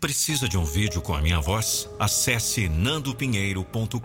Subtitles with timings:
[0.00, 1.86] Precisa de um vídeo com a minha voz?
[1.98, 4.00] Acesse nandopinheiro.com.br.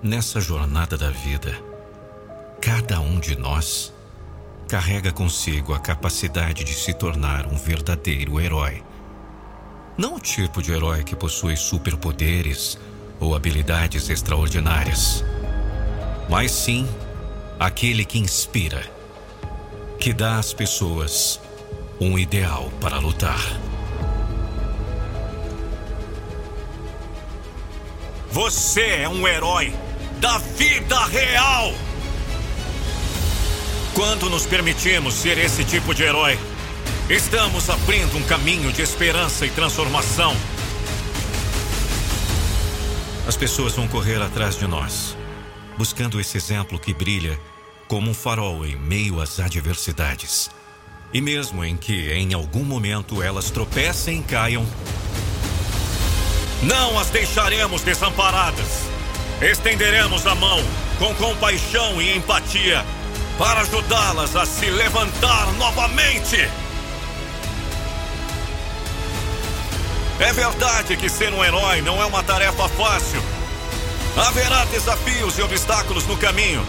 [0.00, 1.60] Nessa jornada da vida,
[2.60, 3.92] cada um de nós
[4.68, 8.84] carrega consigo a capacidade de se tornar um verdadeiro herói.
[9.98, 12.78] Não o tipo de herói que possui superpoderes
[13.18, 15.24] ou habilidades extraordinárias,
[16.30, 16.88] mas sim
[17.58, 18.88] aquele que inspira,
[19.98, 21.40] que dá às pessoas
[22.00, 23.40] um ideal para lutar.
[28.30, 29.72] Você é um herói
[30.20, 31.72] da vida real!
[33.94, 36.36] Quando nos permitimos ser esse tipo de herói,
[37.08, 40.34] estamos abrindo um caminho de esperança e transformação.
[43.28, 45.16] As pessoas vão correr atrás de nós,
[45.78, 47.38] buscando esse exemplo que brilha
[47.86, 50.50] como um farol em meio às adversidades.
[51.14, 54.66] E mesmo em que em algum momento elas tropecem e caiam,
[56.64, 58.80] não as deixaremos desamparadas.
[59.40, 60.58] Estenderemos a mão
[60.98, 62.84] com compaixão e empatia
[63.38, 66.48] para ajudá-las a se levantar novamente.
[70.18, 73.22] É verdade que ser um herói não é uma tarefa fácil.
[74.16, 76.66] Haverá desafios e obstáculos no caminho,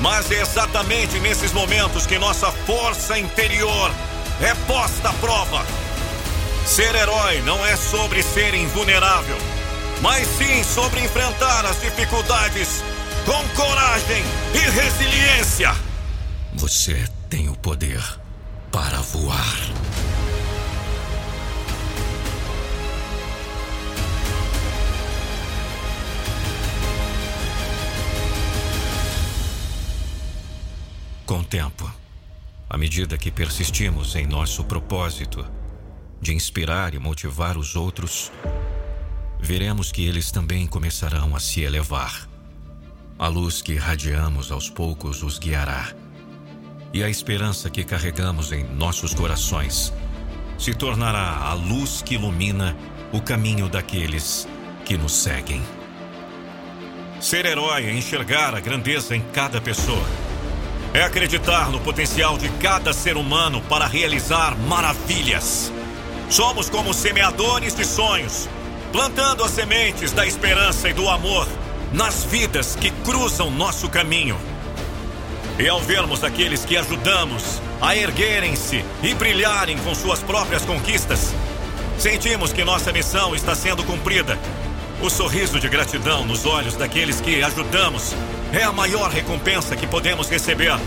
[0.00, 3.90] mas é exatamente nesses momentos que nossa força interior
[4.40, 5.64] é posta à prova.
[6.66, 9.38] Ser herói não é sobre ser invulnerável,
[10.02, 12.82] mas sim sobre enfrentar as dificuldades
[13.24, 14.22] com coragem
[14.54, 15.74] e resiliência.
[16.54, 18.02] Você tem o poder
[31.26, 31.92] Com o tempo,
[32.70, 35.44] à medida que persistimos em nosso propósito
[36.20, 38.30] de inspirar e motivar os outros,
[39.40, 42.28] veremos que eles também começarão a se elevar.
[43.18, 45.92] A luz que irradiamos aos poucos os guiará
[46.92, 49.92] e a esperança que carregamos em nossos corações
[50.56, 52.76] se tornará a luz que ilumina
[53.12, 54.46] o caminho daqueles
[54.84, 55.60] que nos seguem.
[57.20, 60.25] Ser herói é enxergar a grandeza em cada pessoa.
[60.96, 65.70] É acreditar no potencial de cada ser humano para realizar maravilhas.
[66.30, 68.48] Somos como semeadores de sonhos,
[68.92, 71.46] plantando as sementes da esperança e do amor
[71.92, 74.38] nas vidas que cruzam nosso caminho.
[75.58, 81.34] E ao vermos aqueles que ajudamos a erguerem-se e brilharem com suas próprias conquistas,
[81.98, 84.38] sentimos que nossa missão está sendo cumprida.
[85.02, 88.16] O sorriso de gratidão nos olhos daqueles que ajudamos
[88.52, 90.78] é a maior recompensa que podemos receber.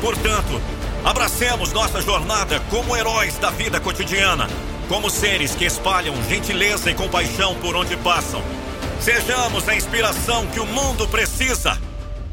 [0.00, 0.60] Portanto,
[1.04, 4.48] abracemos nossa jornada como heróis da vida cotidiana,
[4.88, 8.42] como seres que espalham gentileza e compaixão por onde passam.
[9.00, 11.78] Sejamos a inspiração que o mundo precisa.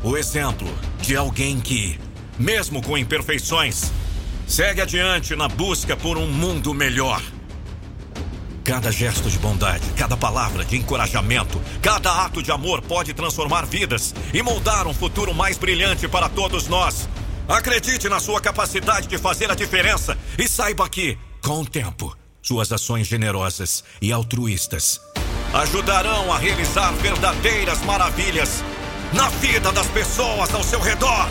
[0.03, 0.67] O exemplo
[0.99, 1.99] de alguém que,
[2.37, 3.91] mesmo com imperfeições,
[4.47, 7.21] segue adiante na busca por um mundo melhor.
[8.63, 14.13] Cada gesto de bondade, cada palavra de encorajamento, cada ato de amor pode transformar vidas
[14.33, 17.09] e moldar um futuro mais brilhante para todos nós.
[17.47, 22.71] Acredite na sua capacidade de fazer a diferença e saiba que, com o tempo, suas
[22.71, 25.01] ações generosas e altruístas
[25.53, 28.63] ajudarão a realizar verdadeiras maravilhas
[29.13, 31.27] na vida das pessoas ao seu redor.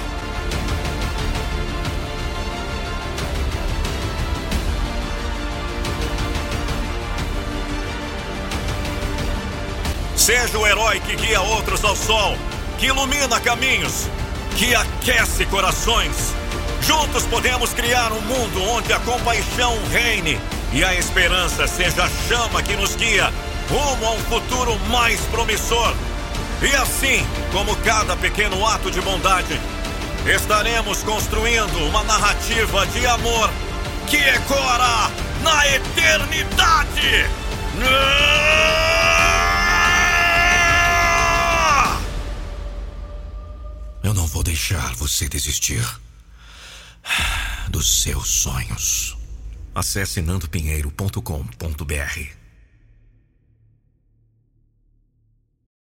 [10.21, 12.37] Seja o herói que guia outros ao sol,
[12.79, 14.07] que ilumina caminhos,
[14.55, 16.35] que aquece corações.
[16.83, 20.39] Juntos podemos criar um mundo onde a compaixão reine
[20.75, 23.33] e a esperança seja a chama que nos guia
[23.71, 25.95] rumo a um futuro mais promissor.
[26.61, 29.59] E assim, como cada pequeno ato de bondade,
[30.27, 33.51] estaremos construindo uma narrativa de amor
[34.07, 35.11] que ecoará
[35.43, 37.25] na eternidade.
[37.75, 38.80] Eu
[45.21, 45.87] você desistir
[47.69, 49.19] dos seus sonhos.
[49.75, 52.40] Acesse nandopinheiro.com.br